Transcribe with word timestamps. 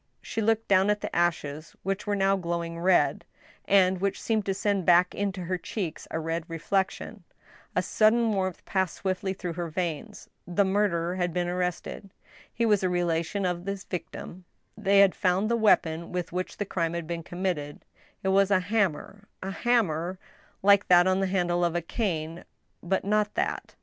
She 0.23 0.41
looked 0.41 0.67
down 0.67 0.89
at 0.89 1.01
the 1.01 1.15
ashes 1.15 1.75
which 1.83 2.07
were 2.07 2.15
now 2.15 2.35
glowing 2.35 2.79
red, 2.79 3.23
and 3.65 4.01
which 4.01 4.19
seemed 4.19 4.47
to 4.47 4.53
send 4.55 4.83
back 4.83 5.13
into 5.13 5.43
her 5.43 5.59
cheeks 5.59 6.07
a 6.09 6.17
red 6.19 6.43
reflection; 6.49 7.23
a 7.75 7.83
sudden 7.83 8.33
warmth 8.33 8.65
passed 8.65 8.95
swiftly 8.95 9.31
through 9.33 9.53
her 9.53 9.69
veins. 9.69 10.27
The 10.47 10.65
murderer 10.65 11.17
had 11.17 11.33
been 11.35 11.47
arrested. 11.47 12.09
He 12.51 12.65
was 12.65 12.81
a 12.81 12.89
relation 12.89 13.45
of 13.45 13.67
his 13.67 13.83
victim. 13.83 14.45
They 14.75 15.01
had 15.01 15.13
found 15.13 15.51
the 15.51 15.55
weapon 15.55 16.11
with 16.11 16.31
which 16.31 16.57
the 16.57 16.65
crime 16.65 16.95
had 16.95 17.05
been 17.05 17.21
committed; 17.21 17.85
it 18.23 18.29
was 18.29 18.49
a 18.49 18.59
hammer, 18.59 19.27
a 19.43 19.51
hammer 19.51 20.17
123 20.61 20.61
'^H^ 20.61 20.61
STEEL 20.61 20.63
HAMMER, 20.63 20.63
like 20.63 20.87
that 20.87 21.05
on 21.07 21.19
the 21.19 21.27
handle 21.31 21.63
of 21.63 21.75
a 21.75 21.81
cane, 21.83 22.43
but 22.81 23.05
not 23.05 23.35
that. 23.35 23.75